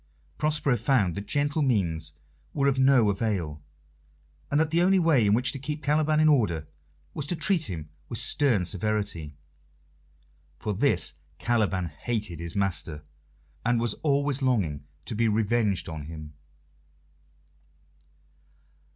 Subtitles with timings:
[0.39, 2.13] Prospero found that gentle means
[2.55, 3.61] were of no avail,
[4.49, 6.67] and that the only way in which to keep Caliban in order
[7.13, 9.35] was to treat him with stern severity.
[10.57, 13.03] For this Caliban hated his master,
[13.63, 16.33] and was always longing to be revenged on him.